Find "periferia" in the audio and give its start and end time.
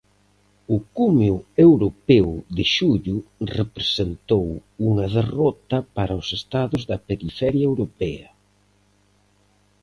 7.07-7.67